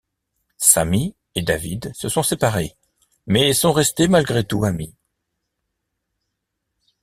Sammy 0.57 1.13
et 1.35 1.43
David 1.43 1.91
se 1.95 2.09
sont 2.09 2.23
séparés, 2.23 2.75
mais 3.27 3.53
sont 3.53 3.71
restés 3.71 4.07
malgré 4.07 4.43
tout 4.43 4.63
amis. 4.63 4.95